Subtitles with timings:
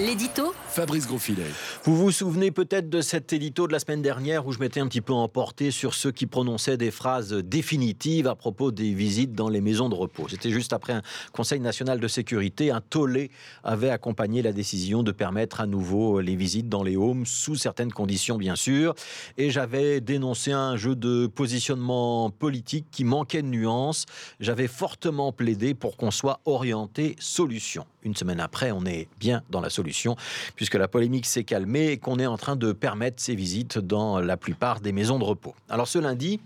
[0.00, 1.42] L'édito Fabrice Grosfilet.
[1.84, 4.86] Vous vous souvenez peut-être de cet édito de la semaine dernière où je m'étais un
[4.86, 9.50] petit peu emporté sur ceux qui prononçaient des phrases définitives à propos des visites dans
[9.50, 10.26] les maisons de repos.
[10.30, 11.02] C'était juste après un
[11.32, 12.70] Conseil national de sécurité.
[12.70, 13.30] Un tollé
[13.62, 17.92] avait accompagné la décision de permettre à nouveau les visites dans les homes sous certaines
[17.92, 18.94] conditions, bien sûr.
[19.36, 24.06] Et j'avais dénoncé un jeu de positionnement politique qui manquait de nuances.
[24.38, 27.84] J'avais fortement plaidé pour qu'on soit orienté solution.
[28.02, 29.89] Une semaine après, on est bien dans la solution
[30.56, 34.20] puisque la polémique s'est calmée et qu'on est en train de permettre ces visites dans
[34.20, 35.54] la plupart des maisons de repos.
[35.68, 36.40] Alors ce lundi,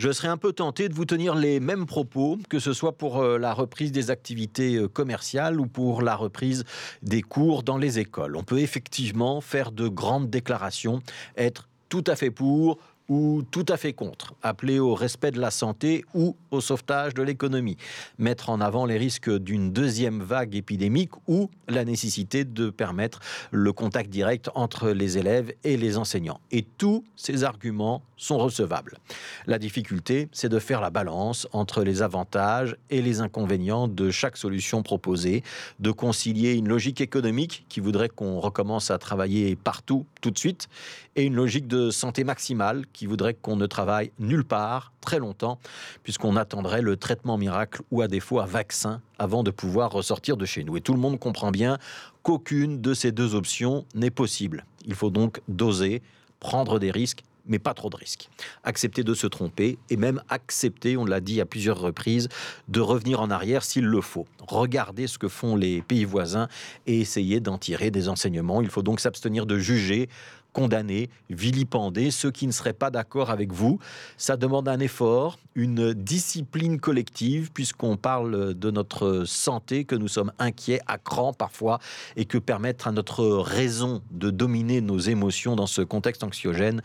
[0.00, 3.18] je serais un peu tenté de vous tenir les mêmes propos, que ce soit pour
[3.18, 6.64] euh, la reprise des activités euh, commerciales ou pour la reprise
[7.02, 8.36] des cours dans les écoles.
[8.36, 11.02] On peut effectivement faire de grandes déclarations,
[11.36, 12.78] être tout à fait pour,
[13.10, 17.22] ou tout à fait contre, appeler au respect de la santé ou au sauvetage de
[17.22, 17.76] l'économie,
[18.18, 23.18] mettre en avant les risques d'une deuxième vague épidémique ou la nécessité de permettre
[23.50, 26.40] le contact direct entre les élèves et les enseignants.
[26.52, 28.98] Et tous ces arguments sont recevables.
[29.46, 34.36] La difficulté, c'est de faire la balance entre les avantages et les inconvénients de chaque
[34.36, 35.42] solution proposée,
[35.80, 40.68] de concilier une logique économique qui voudrait qu'on recommence à travailler partout tout de suite
[41.16, 45.58] et une logique de santé maximale qui voudrait qu'on ne travaille nulle part très longtemps,
[46.02, 50.44] puisqu'on attendrait le traitement miracle ou à défaut un vaccin avant de pouvoir ressortir de
[50.44, 50.76] chez nous.
[50.76, 51.78] Et tout le monde comprend bien
[52.22, 54.64] qu'aucune de ces deux options n'est possible.
[54.86, 56.02] Il faut donc doser,
[56.40, 58.30] prendre des risques mais pas trop de risques.
[58.64, 62.28] Accepter de se tromper et même accepter, on l'a dit à plusieurs reprises,
[62.68, 64.26] de revenir en arrière s'il le faut.
[64.46, 66.48] Regarder ce que font les pays voisins
[66.86, 68.62] et essayer d'en tirer des enseignements.
[68.62, 70.08] Il faut donc s'abstenir de juger
[70.52, 73.78] condamner, vilipender ceux qui ne seraient pas d'accord avec vous.
[74.16, 80.32] Ça demande un effort, une discipline collective, puisqu'on parle de notre santé, que nous sommes
[80.38, 81.78] inquiets, à cran parfois,
[82.16, 86.82] et que permettre à notre raison de dominer nos émotions dans ce contexte anxiogène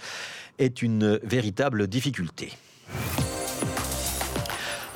[0.58, 2.54] est une véritable difficulté.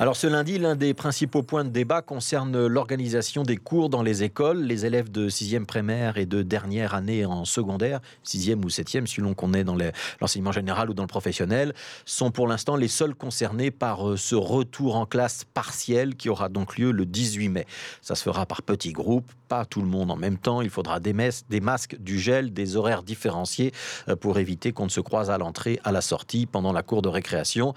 [0.00, 4.22] Alors ce lundi, l'un des principaux points de débat concerne l'organisation des cours dans les
[4.22, 4.62] écoles.
[4.62, 9.34] Les élèves de 6e primaire et de dernière année en secondaire, 6e ou 7e, selon
[9.34, 9.76] qu'on est dans
[10.22, 11.74] l'enseignement général ou dans le professionnel,
[12.06, 16.48] sont pour l'instant les seuls concernés par euh, ce retour en classe partiel qui aura
[16.48, 17.66] donc lieu le 18 mai.
[18.00, 20.62] Ça se fera par petits groupes, pas tout le monde en même temps.
[20.62, 23.72] Il faudra des, masques, du gel, des horaires différenciés
[24.08, 27.02] euh, pour éviter qu'on ne se croise à l'entrée, à la sortie, pendant la cour
[27.02, 27.74] de récréation.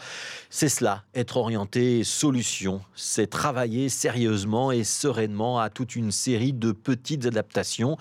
[0.50, 6.72] C'est cela, être orienté solution, c'est travailler sérieusement et sereinement à toute une série de
[6.72, 7.98] petites adaptations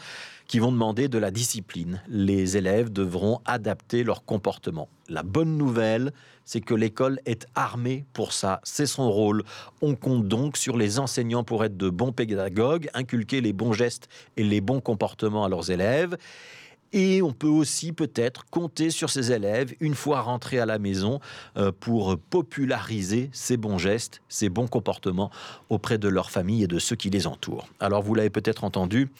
[0.46, 2.02] qui vont demander de la discipline.
[2.08, 4.88] Les élèves devront adapter leur comportement.
[5.08, 6.12] La bonne nouvelle,
[6.44, 8.60] c'est que l'école est armée pour ça.
[8.62, 9.44] C'est son rôle.
[9.80, 14.08] On compte donc sur les enseignants pour être de bons pédagogues, inculquer les bons gestes
[14.36, 16.16] et les bons comportements à leurs élèves.
[16.92, 21.20] Et on peut aussi peut-être compter sur ces élèves, une fois rentrés à la maison,
[21.56, 25.30] euh, pour populariser ces bons gestes, ces bons comportements
[25.70, 27.68] auprès de leur famille et de ceux qui les entourent.
[27.80, 29.10] Alors vous l'avez peut-être entendu,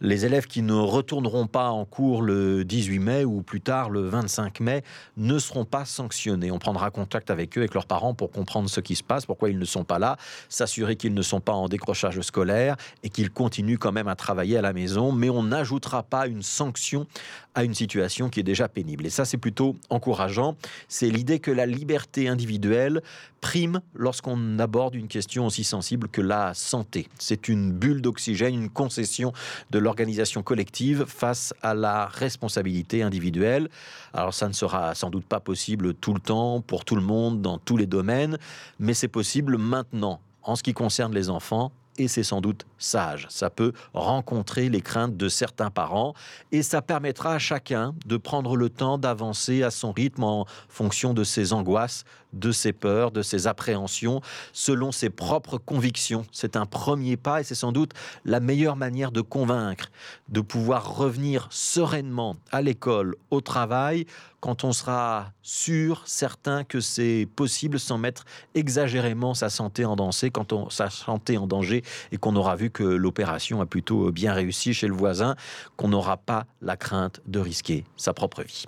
[0.00, 4.02] les élèves qui ne retourneront pas en cours le 18 mai ou plus tard le
[4.02, 4.82] 25 mai
[5.16, 6.50] ne seront pas sanctionnés.
[6.50, 9.50] On prendra contact avec eux, avec leurs parents, pour comprendre ce qui se passe, pourquoi
[9.50, 10.16] ils ne sont pas là,
[10.48, 14.58] s'assurer qu'ils ne sont pas en décrochage scolaire et qu'ils continuent quand même à travailler
[14.58, 17.06] à la maison, mais on n'ajoutera pas une sanction
[17.54, 19.06] à une situation qui est déjà pénible.
[19.06, 20.56] Et ça, c'est plutôt encourageant.
[20.88, 23.02] C'est l'idée que la liberté individuelle
[23.40, 27.08] prime lorsqu'on aborde une question aussi sensible que la santé.
[27.18, 29.32] C'est une bulle d'oxygène, une concession
[29.70, 33.68] de l'organisation collective face à la responsabilité individuelle.
[34.14, 37.42] Alors ça ne sera sans doute pas possible tout le temps, pour tout le monde,
[37.42, 38.38] dans tous les domaines,
[38.78, 40.20] mais c'est possible maintenant.
[40.42, 43.26] En ce qui concerne les enfants, et c'est sans doute sage.
[43.30, 46.14] Ça peut rencontrer les craintes de certains parents
[46.52, 51.14] et ça permettra à chacun de prendre le temps d'avancer à son rythme en fonction
[51.14, 54.20] de ses angoisses, de ses peurs, de ses appréhensions,
[54.52, 56.26] selon ses propres convictions.
[56.32, 57.92] C'est un premier pas et c'est sans doute
[58.24, 59.90] la meilleure manière de convaincre,
[60.28, 64.06] de pouvoir revenir sereinement à l'école, au travail,
[64.44, 70.30] quand on sera sûr, certain que c'est possible sans mettre exagérément sa santé en danger,
[70.30, 71.82] quand sa santé en danger
[72.12, 75.34] et qu'on aura vu que l'opération a plutôt bien réussi chez le voisin,
[75.78, 78.66] qu'on n'aura pas la crainte de risquer sa propre vie.